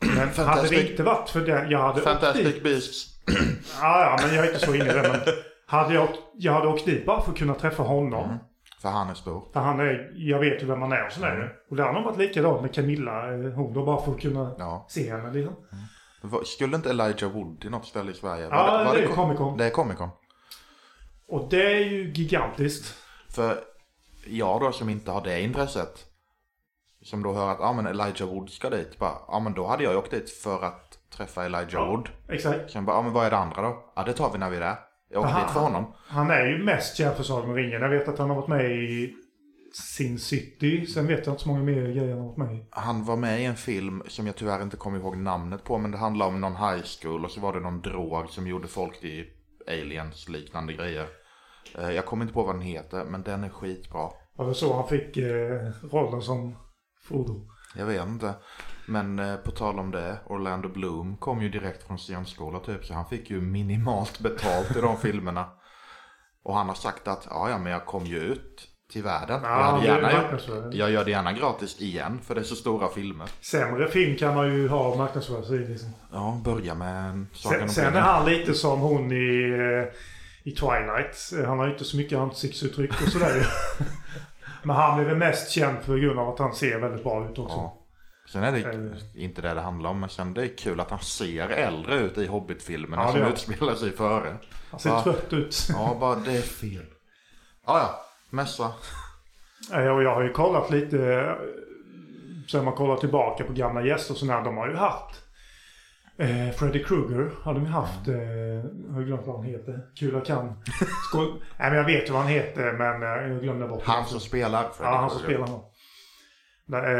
[0.00, 1.66] Men hade det Fantastic- inte varit för det.
[1.70, 2.04] Jag hade åkt dit.
[2.04, 3.06] Fantastic Beasts.
[3.80, 5.02] Ja, ja, men jag är inte så inne i det.
[5.02, 5.20] Men
[5.66, 8.24] hade jag, jag hade åkt dit bara för att kunna träffa honom.
[8.24, 8.38] Mm.
[8.82, 9.44] För han är stor.
[9.52, 11.34] För han är, jag vet ju vem han är och sådär.
[11.36, 11.48] Mm.
[11.70, 13.32] Och det har nog varit likadant med Camilla.
[13.34, 14.86] eh, Hon då bara för att kunna Ja.
[14.88, 15.54] se henne liksom.
[15.54, 15.78] Var-
[16.44, 18.48] Skulle inte Elijah Wood till något ställe i Sverige?
[18.48, 19.56] Var Ja, var det är Co- Comic Con.
[19.56, 20.08] Det är Comic Con.
[21.28, 22.94] Och det är ju gigantiskt.
[23.28, 23.58] För
[24.26, 26.06] jag då som inte har det intresset.
[27.02, 28.98] Som då hör att ja men Elijah Wood ska dit.
[28.98, 31.84] Bara, ja men då hade jag ju åkt dit för att träffa Elijah Ja.
[31.86, 32.08] Wood.
[32.28, 32.70] Exakt.
[32.70, 33.84] Sen bara, ja men vad är det andra då?
[33.96, 34.76] Ja det tar vi när vi är där.
[35.12, 35.92] Jag åker dit för honom.
[36.06, 37.82] Han är ju mest känd för Sagan om ringen.
[37.82, 39.14] Jag vet att han har varit med i
[39.72, 40.86] Sin City.
[40.86, 42.66] Sen vet jag inte så många mer grejer med i.
[42.70, 45.78] Han var med i en film som jag tyvärr inte kommer ihåg namnet på.
[45.78, 48.68] Men det handlar om någon high school och så var det någon drog som gjorde
[48.68, 49.26] folk till
[49.66, 51.06] aliens liknande grejer.
[51.78, 54.10] Eh, Jag kommer inte på vad den heter men den är skitbra.
[54.36, 56.56] Var det så han fick eh, rollen som
[57.08, 57.46] Frodo?
[57.76, 58.34] Jag vet inte.
[58.88, 62.84] Men eh, på tal om det, Orlando Bloom kom ju direkt från scenskola typ.
[62.84, 65.46] Så han fick ju minimalt betalt i de filmerna.
[66.42, 69.40] Och han har sagt att ja, ja men jag kom ju ut till världen.
[69.42, 72.44] jag, hade det är gärna gjort, jag gör det gärna gratis igen för det är
[72.44, 73.28] så stora filmer.
[73.40, 75.88] Sämre film kan man ju ha marknadsföring sig i liksom.
[76.12, 80.54] Ja, börja med en Sagan Sen, sen är han lite som hon i, eh, i
[80.54, 81.46] Twilight.
[81.46, 83.46] Han har ju inte så mycket ansiktsuttryck och sådär.
[84.62, 87.38] Men han blir väl mest känd för grund av att han ser väldigt bra ut
[87.38, 87.56] också.
[87.56, 87.76] Ja.
[88.32, 89.24] Sen är det Eh.
[89.24, 92.18] inte det det handlar om, men sen det är kul att han ser äldre ut
[92.18, 94.36] i Hobbit-filmerna Ja, som utspelar sig före.
[94.70, 95.02] Han ser Ja.
[95.02, 95.68] trött ut.
[95.72, 96.84] Ja, bara det är fel.
[97.66, 98.00] Ja, ja.
[99.72, 101.34] Eh, Och jag har ju kollat lite.
[102.50, 104.42] Sen man kollar tillbaka på gamla gäster och sådär.
[104.44, 105.22] De har ju haft.
[106.18, 108.08] Eh, Freddy Krueger har de ju haft.
[108.08, 108.14] Eh,
[108.86, 109.80] jag har glömt vad han heter.
[109.98, 110.62] Kul jag kan.
[111.08, 111.42] Skål.
[111.58, 114.20] Nej men jag vet ju vad han heter men eh, jag glömde bort Han som
[114.20, 115.64] spelar Freddy Ja, han som spelar honom.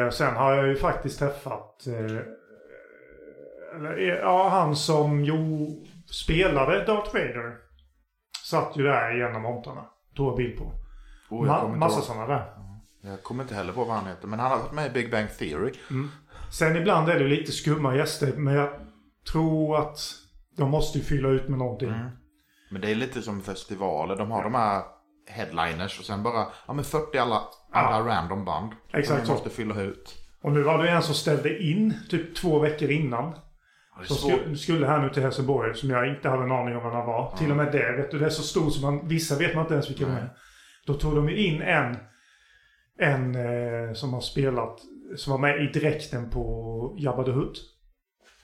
[0.04, 1.86] Eh, Sen har jag ju faktiskt träffat...
[1.86, 2.16] Eh,
[3.76, 5.66] eller, eh, ja, han som jo
[6.24, 7.56] spelade Darth Vader.
[8.44, 9.84] Satt ju där av montrarna.
[10.16, 10.72] Tog jag bild på.
[11.30, 12.44] Oh, Ma- massa sådana där.
[13.00, 14.28] jag kommer inte heller på vad han heter.
[14.28, 15.72] Men han har varit med i Big Bang Theory.
[16.52, 18.32] Sen ibland är det lite skumma gäster.
[18.36, 18.70] Men jag
[19.32, 19.98] tror att
[20.56, 21.88] de måste ju fylla ut med någonting.
[21.88, 22.10] Mm.
[22.70, 24.16] Men det är lite som festivaler.
[24.16, 24.82] De har de här
[25.28, 28.72] headliners och sen bara, ja men 40 alla andra random band.
[28.92, 29.26] Exakt så.
[29.26, 30.14] de måste fylla ut.
[30.42, 33.34] Och nu var det en som ställde in typ två veckor innan.
[34.04, 34.58] Som svårt.
[34.58, 37.34] skulle, här nu till Helsingborg som jag inte hade en aning om vem han var.
[37.36, 37.96] Till och med det.
[37.96, 40.12] Vet du, det är så stort som man, vissa vet man inte ens vilka de
[40.12, 40.30] är.
[40.92, 41.96] Då tog de ju in en,
[42.98, 44.78] en eh, som har spelat,
[45.16, 47.58] som var med i dräkten på Jabba the Hutt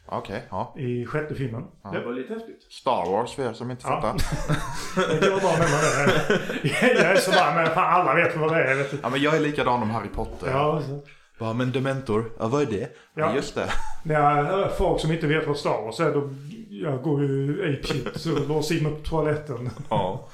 [0.08, 0.74] Okej, ja.
[0.78, 1.64] i sjätte filmen.
[1.84, 1.90] Ja.
[1.90, 2.62] Det var lite häftigt.
[2.72, 4.00] Star Wars för er som inte Ja.
[4.00, 4.14] fattar.
[5.20, 6.70] Det kan vara bra att nämna det.
[7.02, 8.74] Jag är sådär, men fan alla vet vad det är.
[8.74, 8.98] Vet du.
[9.02, 10.50] Ja men jag är likadan om Harry Potter.
[10.50, 11.00] Ja, så.
[11.38, 12.80] Bara, men Dementor, ja vad är det?
[12.80, 12.88] Ja.
[13.14, 13.34] Ja.
[13.34, 13.70] Just det.
[14.04, 16.28] När jag hör folk som inte vet vad Star Wars är, då
[16.70, 19.70] jag går ju apeshit så låser in mig på toaletten.
[19.90, 20.28] Ja.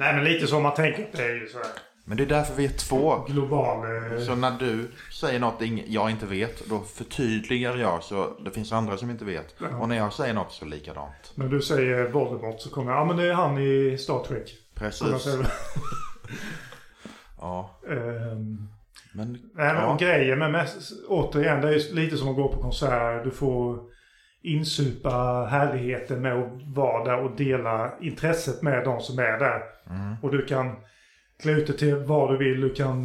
[0.00, 1.66] Nej, men lite så man tänker att det är ju sådär
[2.04, 3.24] Men det är därför vi är två.
[3.28, 3.78] global...
[4.12, 8.72] Eh, Så när du säger något jag inte vet, då förtydligar jag så det finns
[8.72, 9.54] andra som inte vet.
[9.60, 9.76] Ja.
[9.80, 11.32] Och när jag säger något så likadant.
[11.34, 14.50] När du säger Voldemort så kommer jag, ja men det är han i Star Trek.
[14.74, 15.28] Precis.
[17.40, 17.70] Ja.
[17.90, 18.68] Ehm,
[19.14, 19.96] Men, Nej men ja.
[20.00, 23.24] grejen med mest, återigen, det är lite som att gå på konsert.
[23.24, 23.78] Du får
[24.42, 29.62] insupa härligheten med att vara där och dela intresset med de som är där.
[29.90, 30.16] Mm.
[30.22, 30.76] Och du kan
[31.42, 32.60] klä ut det till vad du vill.
[32.60, 33.04] Du kan,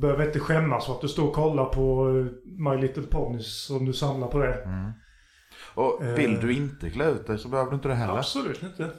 [0.00, 3.84] behöver inte skämmas för att du står och kollar på eh, My Little Ponies om
[3.84, 4.54] du samlar på det.
[4.54, 4.90] Mm.
[5.74, 8.18] Och vill du inte klä ut dig så behöver du inte det heller.
[8.18, 8.90] Absolut inte.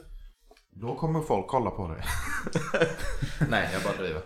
[0.70, 2.02] Då kommer folk kolla på dig.
[3.50, 4.22] Nej, jag bara driver.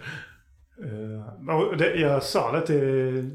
[0.85, 3.31] Uh, och det, jag sa det till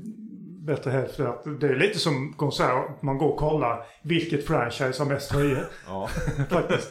[0.65, 3.02] bättre hälften att det är lite som konsert.
[3.02, 5.65] Man går och kollar vilket franchise har mest tröjor.
[5.88, 6.08] Ja.
[6.49, 6.89] faktiskt.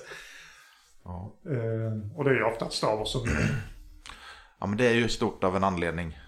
[1.05, 1.37] ja.
[1.47, 3.27] Eh, och det är ju ofta Star som
[4.61, 6.19] Ja, men det är ju stort av en anledning.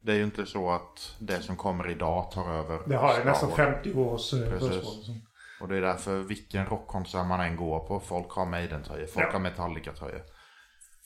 [0.00, 3.24] Det är ju inte så att det som kommer idag tar över Det har ju
[3.24, 3.56] nästan Wars.
[3.56, 4.68] 50 års eh, Precis.
[4.68, 4.94] försprång.
[5.04, 5.14] så.
[5.60, 8.00] Och det är därför vilken rockkonsert man än går på.
[8.00, 9.32] Folk har Maiden-tröjor, folk Ja.
[9.32, 10.22] har Metallica-tröjor.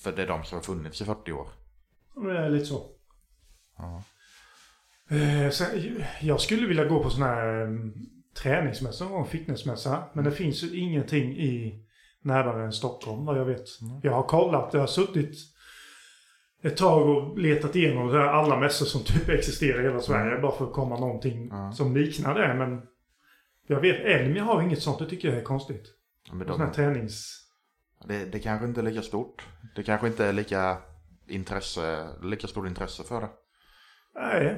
[0.02, 1.48] För det är de som har funnits i 40 år.
[2.14, 2.86] Det är lite så.
[3.78, 4.02] Ja.
[5.12, 5.50] Eh,
[6.20, 7.94] jag skulle vilja gå på sån här um,
[8.42, 10.04] träningsmässa gång, fitnessmässa.
[10.12, 11.84] Men det finns ju ingenting i
[12.22, 13.64] närmare än Stockholm vad jag vet.
[14.02, 15.36] Jag har kollat, jag har suttit
[16.62, 20.40] ett tag och letat igenom alla mässor som typ existerar i hela Sverige.
[20.40, 21.72] Bara för att komma någonting Ja.
[21.72, 22.54] som liknar det.
[22.54, 22.82] Men
[23.66, 24.98] jag vet, Elmia har inget sånt.
[24.98, 25.84] Det tycker jag är konstigt.
[26.32, 27.38] Men Sån här de, tränings...
[28.08, 29.46] det, det kanske inte är lika stort.
[29.76, 30.76] Det kanske inte är lika
[31.28, 33.28] intresse, lika stort intresse för det.
[34.14, 34.56] Nej,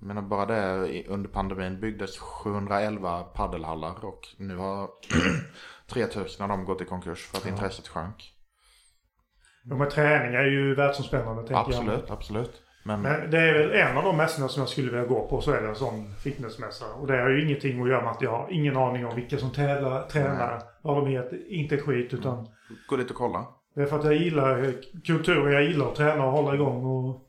[0.00, 4.90] Jag menar bara det, under pandemin byggdes 711 paddelhallar och nu har
[5.86, 8.32] 3000 av dem gått i konkurs för att intresset sjönk.
[9.64, 11.68] de här träningar är ju världsomspännande tänker jag.
[11.68, 12.62] Absolut, absolut.
[12.84, 15.40] Men, Men det är väl en av de mässorna som jag skulle vilja gå på
[15.40, 16.94] så är det en sån fitnessmässa.
[16.94, 19.38] Och det har ju ingenting att göra med att jag har ingen aning om vilka
[19.38, 21.52] som tävlar, tränar, vad de heter.
[21.52, 22.48] Inte ett skit utan
[22.88, 23.46] gå dit och kolla.
[23.74, 25.52] det är för att jag gillar kulturen.
[25.52, 27.26] Jag gillar att träna och hålla igång och...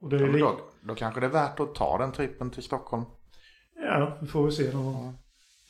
[0.00, 0.40] Och det är Ja, men
[0.84, 3.04] då, kanske det är värt att ta den trippen till Stockholm.
[3.76, 4.70] Ja, vi får väl se.
[4.70, 5.12] Då.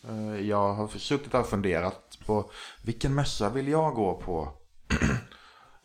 [0.08, 2.50] Eh, Jag har suttit och funderat på
[2.84, 4.48] vilken mässa vill jag gå på?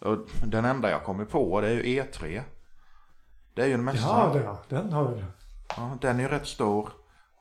[0.46, 2.44] den enda jag kommer på det är ju E3.
[3.56, 4.34] Det är ju en mässa.
[4.36, 5.24] Ja, det, den har vi.
[5.78, 6.90] Ja, den är ju rätt stor.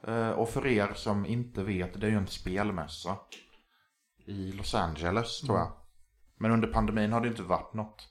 [0.07, 3.16] Eh, Och för er som inte vet, det är ju en spelmässa.
[4.27, 5.72] I Los Angeles tror jag.
[6.40, 8.09] Men under pandemin har det inte varit något.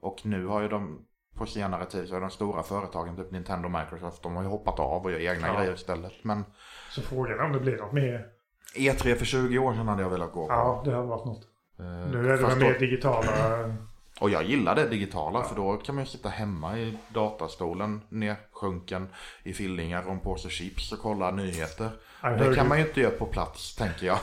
[0.00, 1.06] Och nu har ju de,
[1.38, 4.48] på senare tid så har de stora företagen, typ Nintendo och Microsoft, de har ju
[4.48, 5.58] hoppat av och gör egna Ja.
[5.58, 6.12] grejer istället.
[6.22, 6.44] Men
[6.90, 8.26] Så frågan är om det blir något mer.
[8.76, 10.52] E3 för 20 år sedan hade jag velat gå på.
[10.52, 11.44] Ja, det har varit något.
[11.78, 13.26] Eh, Nu är det väl då- mer digitala...
[14.20, 19.08] Och jag gillar det digitala för då kan man ju sitta hemma i datastolen nersjunken
[19.42, 21.90] i fillingar och en påse chips och kolla nyheter.
[22.22, 24.18] Ja, Det kan man ju inte göra på plats tänker jag.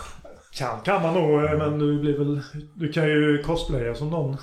[0.57, 2.41] Kan, kan man nog, eh, men du blir väl...
[2.75, 4.37] Du kan ju cosplaya som någon.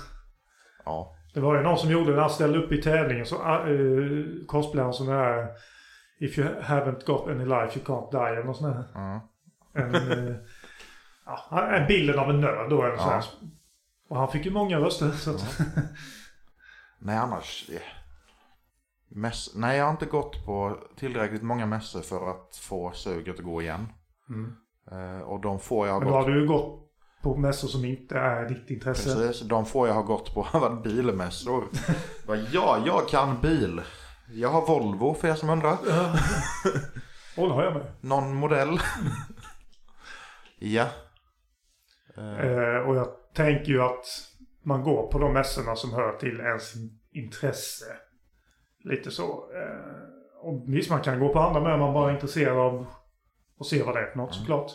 [0.85, 2.21] Ja, Det var ju någon som gjorde det.
[2.21, 5.47] Han ställde upp i tävlingen så uh, cosplayade han sån här...
[6.19, 8.85] If you haven't got any life you can't die eller något sånt här.
[8.93, 9.29] ja.
[9.73, 10.35] En, eh,
[11.25, 12.83] ja, en bilden av en nöd då.
[12.83, 13.23] Eller Ja.
[14.09, 15.09] Och han fick ju många röster.
[15.11, 15.59] Så att,
[16.99, 17.69] Nej annars.
[17.73, 17.81] eh,
[19.15, 19.51] Mäss...
[19.55, 23.61] Nej jag har inte gått på tillräckligt många mässor för att få suget att gå
[23.61, 23.87] igen.
[24.29, 24.55] Mm.
[24.91, 26.25] Eh, och de får jag Men då gått...
[26.25, 26.82] har du gått
[27.23, 29.15] på mässor som inte är ditt intresse.
[29.15, 31.63] Precis, de får jag ha gått på har varit bilmässor.
[32.51, 33.81] Ja, jag kan bil.
[34.31, 35.77] Jag har Volvo för er som undrar.
[37.37, 37.85] Och har jag med.
[38.01, 38.79] Någon modell.
[40.59, 40.87] ja.
[42.17, 44.05] Eh, och jag tänker ju att
[44.63, 46.73] man går på de mässorna som hör till ens
[47.11, 47.85] intresse.
[48.83, 49.23] Lite så.
[49.23, 52.85] Eh, och visst, man kan gå på andra med om man bara är intresserad av
[53.59, 54.71] att se vad det är för något såklart.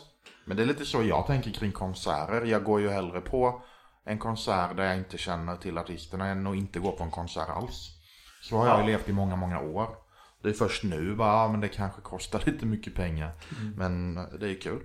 [0.49, 2.45] Men det är lite så jag tänker kring konserter.
[2.45, 3.61] Jag går ju hellre på
[4.05, 7.49] en konsert där jag inte känner till artisterna än att inte gå på en konsert
[7.49, 7.89] alls.
[8.41, 9.87] Så har jag ju levt i många, många år.
[10.43, 13.31] Det är först nu bara, ja, men det kanske kostar lite mycket pengar.
[13.75, 14.81] Men det är kul.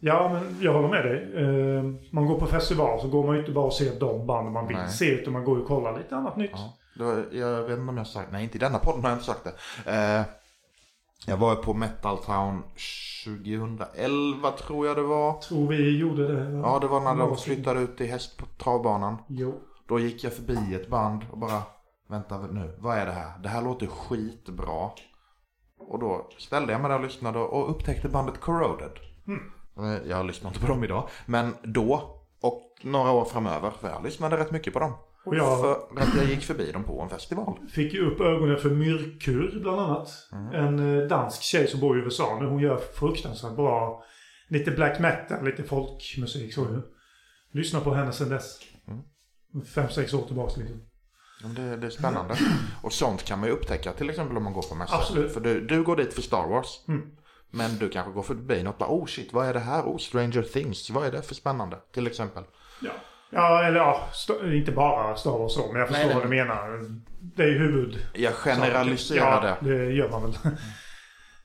[0.00, 1.44] Ja, men jag håller med dig.
[1.44, 4.52] Eh, man går på festival så går man ju inte bara och ser de band
[4.52, 4.88] man vill Nej.
[4.88, 6.50] se utan man går ju och kollar lite annat nytt.
[6.54, 6.76] Ja.
[6.94, 9.16] Då, jag vet inte om jag har sagt, nej inte i denna podden har jag
[9.16, 10.24] inte sagt det.
[11.28, 12.62] Jag var på Metal Town
[13.24, 15.32] 2011 tror jag det var.
[15.40, 16.58] Tror vi gjorde det.
[16.58, 17.96] Ja, det var när de flyttade ut
[18.38, 19.16] på travbanan.
[19.28, 19.60] Jo.
[19.88, 21.62] Då gick jag förbi ett band och bara
[22.08, 23.38] Vänta nu, vad är det här?
[23.42, 24.90] Det här låter skitbra.
[25.78, 28.90] Och då ställde jag mig där och lyssnade och upptäckte bandet Corroded.
[29.78, 31.08] Eh, Jag lyssnar inte på dem idag.
[31.26, 34.92] Men då och några år framöver, för jag lyssnade rätt mycket på dem.
[35.26, 37.58] Och jag För att jag gick förbi dem på en festival.
[37.70, 40.08] fick ju upp ögonen för Myrkur bland annat.
[40.54, 42.46] En eh, dansk tjej som bor i USA nu.
[42.46, 44.04] Hon gör fruktansvärt bra.
[44.48, 46.82] Lite black metal, lite folkmusik så ju.
[47.52, 48.58] Lyssna på henne sen dess.
[49.74, 50.80] Fem, sex år tillbaks liksom.
[51.54, 52.38] Det, det är spännande.
[52.82, 54.96] Och sånt kan man ju upptäcka till exempel om man går på mässor.
[54.96, 55.32] Absolut.
[55.32, 56.84] För du, du går dit för Star Wars.
[56.88, 57.02] Mm.
[57.50, 59.82] Men du kanske går förbi något bara, oh shit, vad är det här?
[59.82, 61.78] Oh, Stranger Things, vad är det för spännande?
[61.92, 62.44] Till exempel.
[62.82, 62.90] Ja.
[63.30, 64.08] Ja, eller ja,
[64.52, 66.80] inte bara Star Wars så, men jag förstår Nej, vad du menar.
[67.36, 67.98] Det är ju huvud...
[68.14, 69.76] Jag generaliserar ja, det.
[69.76, 70.34] det gör man väl.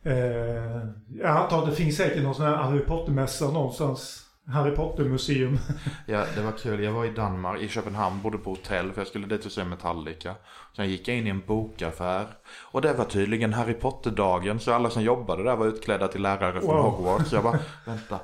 [0.04, 0.88] eh,
[1.20, 4.18] jag antar att det finns säkert någon sån här Harry Potter-mässa någonstans.
[4.48, 5.58] Harry Potter-museum.
[6.06, 6.84] Ja, det var kul.
[6.84, 9.64] Jag var i Danmark, i Köpenhamn, bodde på hotell för jag skulle dit och se
[9.64, 10.36] Metallica.
[10.76, 12.26] Sen gick jag in i en bokaffär.
[12.72, 16.62] Och det var tydligen Harry Potter-dagen, så alla som jobbade där var utklädda till lärare
[16.62, 16.92] från Wow.
[16.92, 17.34] Hogwarts.
[17.34, 18.20] Jag bara, vänta.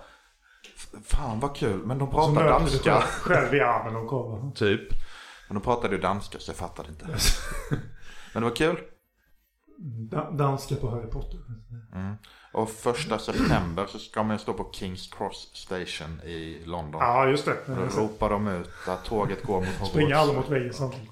[1.05, 3.01] Fan vad kul, men de Så pratar du danska.
[3.01, 4.51] själv- i armen och kollar.
[4.51, 4.81] Typ.
[5.47, 7.05] Men de pratade ju danska så jag fattade inte.
[8.33, 8.77] Men det var kul.
[10.11, 11.39] Da- danska på Harry Potter.
[11.95, 12.15] Mm.
[12.53, 17.01] Och första september så ska man stå på Kings Cross Station i London.
[17.01, 17.55] Ja, just det.
[17.67, 19.91] Då ropar de ut att tåget går mot Hogwarts.
[19.91, 21.09] Springer alla mot väggen samtidigt.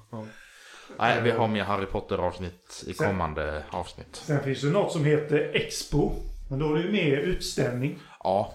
[0.98, 4.16] Nej, vi har mer Harry Potter-avsnitt i Sen- kommande avsnitt.
[4.16, 6.12] Sen finns det något som heter Expo.
[6.50, 7.98] Men då är det ju mer utställning.
[8.24, 8.52] Ja,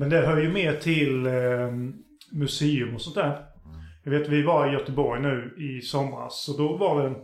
[0.00, 1.32] Men det hör ju mer till eh,
[2.32, 3.44] museum och sånt där.
[4.04, 6.48] Jag vet vi var i Göteborg nu i somras.
[6.48, 7.16] Och då var det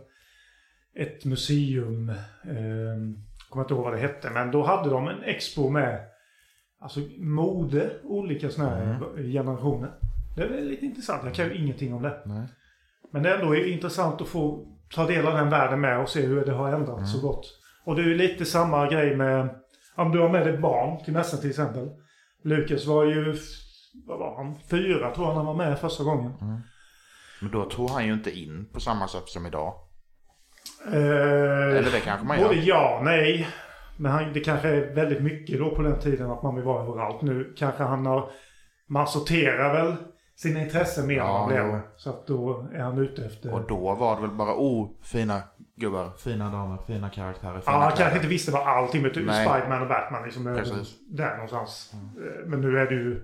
[1.03, 2.09] ett museum.
[2.09, 2.97] Eh,
[3.49, 4.29] kommer inte ihåg vad det hette.
[4.29, 5.99] Men då hade de en expo med
[6.79, 7.91] alltså mode.
[8.03, 8.99] Olika sådana här
[9.33, 9.91] generationer.
[10.35, 11.21] Det är lite intressant.
[11.23, 12.21] Jag kan ju ingenting om det.
[12.25, 12.47] nej.
[13.11, 16.21] Men det ändå är intressant att få ta del av den världen med och se
[16.21, 17.59] hur det har ändrats så gott.
[17.83, 19.49] Och det är ju lite samma grej med
[19.95, 21.89] om du har med dig barn till mässan till exempel.
[22.47, 23.35] Lukas var ju,
[24.07, 26.33] vad var han, fyra tror jag när han var med första gången.
[27.41, 29.73] Men då tog han ju inte in på samma sätt som idag.
[30.85, 30.93] Eh,
[31.77, 32.63] Eller det kanske man Både gör.
[32.67, 33.47] ja och nej.
[33.97, 36.83] Men han, det kanske är väldigt mycket då på den tiden att man vill vara
[36.83, 37.21] överallt.
[37.21, 38.29] Nu kanske han har...
[38.87, 39.95] Man sorterar väl
[40.35, 41.63] sina intressen mer än Ja, man blir jo.
[41.63, 41.81] äldre.
[41.97, 43.53] Så att då är han ute efter...
[43.53, 45.41] Och då var det väl bara, oh, fina
[45.77, 49.11] gubbar, fina damer, fina karaktärer, fina Ja, han kanske inte visste vad allting med.
[49.11, 50.43] Spiderman och Batman liksom.
[50.45, 50.95] Precis.
[51.09, 51.93] Där någonstans.
[51.93, 53.21] Eh, Men nu är det ju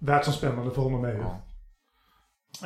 [0.00, 1.18] världsomspännande för honom är ju.
[1.18, 1.40] Ja.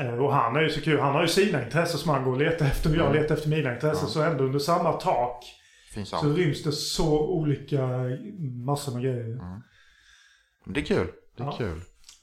[0.03, 1.01] Eh, Och han är ju så kul.
[1.01, 2.91] Han har ju sina intressen som han går och letar efter.
[2.91, 3.23] Och jag Mm.
[3.23, 4.05] letar efter mina intressen.
[4.05, 4.09] Ja.
[4.13, 5.45] Så ändå under samma tak
[5.95, 7.87] Finns så ryms det så olika
[8.67, 9.37] massor med grejer.
[10.65, 11.07] Men Det är kul.
[11.37, 11.53] Det är Ja.
[11.59, 11.81] kul.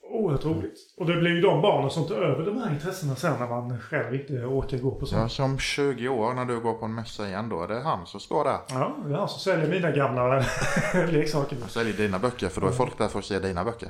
[0.09, 0.77] Oerhört roligt.
[0.97, 3.79] Och det blir ju de barnen som tar över de här intressena sen när man
[3.79, 5.21] själv inte orkar gå på sånt.
[5.21, 8.05] Ja, som 20 år när du går på en mässa igen då är det han
[8.05, 8.57] som står där.
[8.69, 10.35] Ja, det är han som säljer mina gamla
[11.11, 11.57] leksaker.
[11.61, 13.89] Jag säljer dina böcker för då är folk där för att se dina böcker.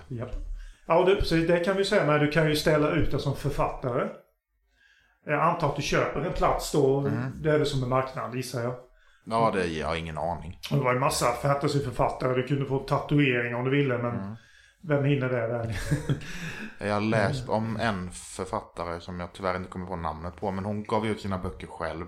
[0.88, 2.06] Ja, och det, precis, det kan vi säga.
[2.06, 4.08] Men du kan ju ställa ut det som författare.
[5.26, 7.00] Jag antar att du köper en plats då.
[7.00, 7.42] Mm.
[7.42, 8.74] Det är det som en marknad gissar jag.
[9.26, 10.60] Ja, det jag har ingen aning.
[10.72, 12.34] Det var ju massa fantasyförfattare.
[12.36, 14.36] Du kunde få tatuering om du ville men Mm.
[14.82, 15.80] Vem hinner det där?
[16.88, 20.52] Jag har läst om en författare som jag tyvärr inte kommer på namnet på.
[20.52, 22.06] Men hon gav ut sina böcker själv.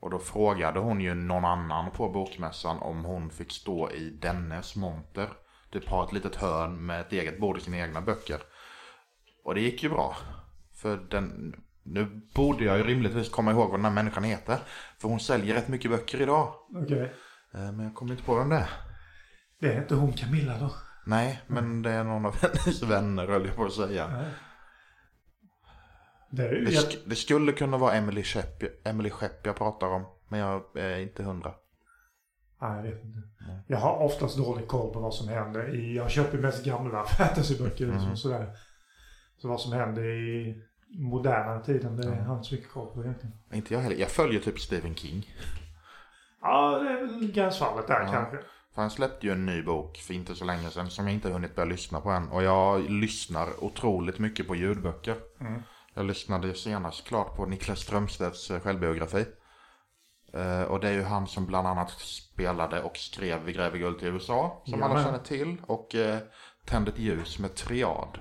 [0.00, 4.76] Och då frågade hon ju någon annan på bokmässan om hon fick stå i dennes
[4.76, 5.28] monter.
[5.72, 8.40] Typ ha ett litet hörn med ett eget bord i sina egna böcker.
[9.44, 10.16] Och det gick ju bra.
[10.82, 11.54] För den...
[11.82, 14.58] Nu borde jag ju rimligtvis komma ihåg vad den här människan heter.
[14.98, 16.54] För hon säljer rätt mycket böcker idag.
[16.84, 17.12] Okej.
[17.54, 18.68] Eh, Men jag kommer inte på vem det är.
[19.60, 20.70] Det är inte hon Camilla då?
[21.06, 24.08] Nej, men det är någon av hennes vänner höll jag på att säga.
[24.08, 24.24] Nej.
[26.30, 26.48] Det.
[26.48, 30.04] Det, Jag, sk- det skulle kunna vara Emily Skepp, Emily Skepp jag pratar om.
[30.28, 31.54] Men jag är inte hundra.
[32.60, 33.18] nej, jag vet inte.
[33.66, 35.74] Jag har oftast dålig koll på vad som händer.
[35.74, 37.84] I, jag köper mest gamla fantasyböcker.
[37.84, 37.96] Mm.
[37.96, 38.50] Liksom, sådär.
[39.36, 40.62] Så vad som händer i
[40.98, 42.26] moderna tiden, det har Mm.
[42.26, 43.36] jag inte så mycket koll på egentligen.
[43.52, 43.96] Inte jag heller.
[43.96, 45.34] Jag följer typ Stephen King.
[46.40, 48.12] Ja, det är väl gränsfallet där Ja.
[48.12, 48.38] kanske.
[48.74, 51.30] För han släppte ju en ny bok för inte så länge sedan som jag inte
[51.30, 52.28] hunnit börja lyssna på än.
[52.28, 55.16] Och jag lyssnar otroligt mycket på ljudböcker.
[55.40, 55.62] Mm.
[55.94, 59.26] Jag lyssnade senast klart på Niklas Strömstedts eh, självbiografi.
[60.32, 63.98] Eh, och det är ju han som bland annat spelade och skrev Vi gräver guld
[63.98, 64.62] till USA.
[64.64, 65.04] Som alla Jajamän.
[65.04, 65.62] känner till.
[65.66, 66.18] Och eh,
[66.66, 68.18] Tänd ett ljus med Triad.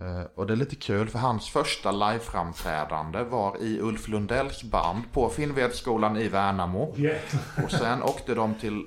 [0.00, 5.12] Eh, och det är lite kul för hans första liveframträdande var i Ulf Lundells band
[5.12, 6.94] på Finnvedsskolan i Värnamo.
[6.96, 7.34] Vet.
[7.64, 8.86] Och sen åkte de till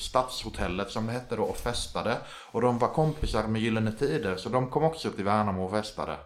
[0.00, 2.16] Stadshotellet som det hette då och festade.
[2.26, 6.16] Och de var kompisar med Gyllene Tider så de kom också till Värnamo och festade.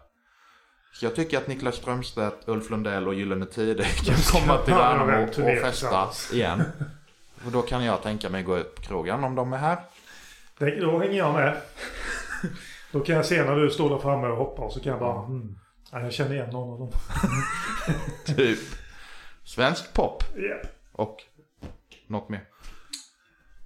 [0.92, 5.26] Så jag tycker att Niklas Strömstedt, Ulf Lundell och Gyllene Tider kan komma till Värnamo
[5.26, 6.62] och festa igen.
[7.46, 9.78] Och då kan jag tänka mig gå ut på krogen om de är här.
[10.58, 11.56] Då hänger jag med.
[12.92, 15.24] Då kan jag se när du står där framme och hoppar så kan jag bara...
[15.24, 15.58] Mm,
[15.92, 16.90] ja, jag känner igen någon av dem.
[18.36, 18.58] Typ
[19.44, 20.66] svensk pop Japp.
[20.92, 21.16] och
[22.06, 22.48] något mer.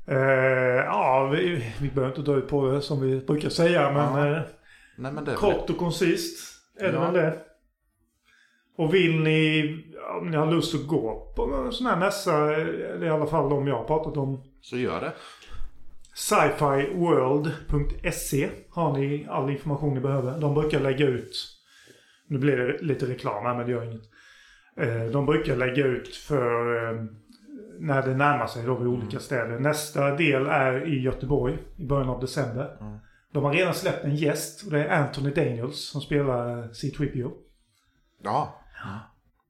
[0.08, 4.18] Eh, ja, vi, vi behöver inte dra ut på det som vi brukar säga men
[4.26, 4.36] Ja.
[4.36, 4.42] eh,
[4.96, 7.38] Nej men kort och koncist är det väl det.
[8.76, 9.74] Och vill ni,
[10.20, 13.50] om ni har lust att gå på en sån här mässa, eller i alla fall
[13.50, 14.42] de jag har pratat om.
[14.60, 15.12] Så gör det.
[16.14, 20.40] Scifiworld.se har ni all information ni behöver.
[20.40, 21.48] De brukar lägga ut,
[22.26, 24.02] nu blir det lite reklam här men det gör inget.
[24.76, 26.92] Eh, De brukar lägga ut för
[27.80, 29.58] när det närmar sig då vid olika städer.
[29.58, 32.76] Nästa del är i Göteborg i början av december.
[32.80, 32.98] Mm.
[33.32, 37.32] De har redan släppt en gäst och det är Anthony Daniels som spelar C-3PO.
[38.22, 38.54] Ja.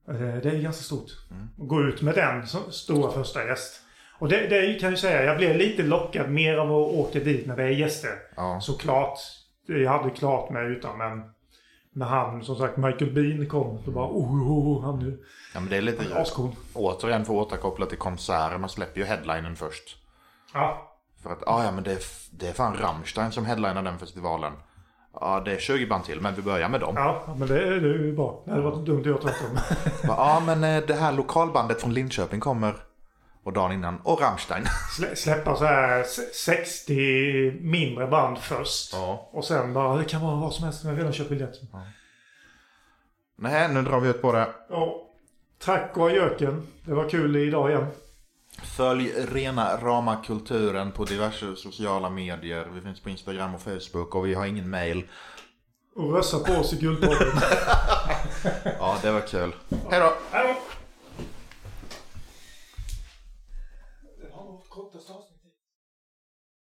[0.07, 1.09] Eh, Det är ganska stort.
[1.31, 1.47] Mm.
[1.61, 3.81] Att gå ut med den stora första gäst.
[4.19, 7.47] Och det, det kan jag säga, jag blev lite lockad mer av att åka dit
[7.47, 8.11] när det är gäster.
[8.35, 8.59] Ja.
[8.61, 9.19] Såklart.
[9.65, 11.23] Jag hade klart mig utan men
[11.95, 13.79] när han, som sagt, Michael Bean kom.
[13.85, 15.17] Då bara oh, oh, oh han är
[15.53, 16.21] Ja, men det är lite...
[16.21, 16.51] ascool.
[16.73, 18.57] Återigen för att återkoppla till konserter.
[18.57, 19.97] Man släpper ju headlinen först.
[20.53, 20.95] Ja.
[21.23, 21.99] För att, ah, ja men det är,
[22.31, 24.53] det är fan Rammstein som headlinar den festivalen.
[25.13, 26.93] Ja, det är 20 band till, men vi börjar med dem.
[26.97, 28.41] Ja, ja, men det, är- ju bra.
[28.45, 29.57] Det hade varit dumt att göra tvärtom.
[30.09, 32.75] ah, men eh, det här lokalbandet från Linköping kommer.
[33.43, 34.65] Och dagen innan, och Rammstein.
[34.97, 38.93] Slä, släppa så här se- 60 mindre band först.
[38.93, 39.29] Ja.
[39.31, 40.83] Och sen bara, det kan vara vad som helst.
[40.83, 41.55] Jag har redan köpt biljett.
[43.35, 44.47] Nej, nu drar vi ut på det.
[44.69, 45.05] Ja.
[45.59, 46.67] Tack och adjöken.
[46.85, 47.87] Det var kul idag igen.
[48.63, 52.67] Följ rena rama kulturen på diverse sociala medier.
[52.73, 55.03] Vi finns på Instagram och Facebook och vi har ingen mail.
[55.95, 57.27] Och rösta på oss i Guldpodden.
[58.79, 59.55] Ja, det var kul.
[59.89, 60.13] Hej då!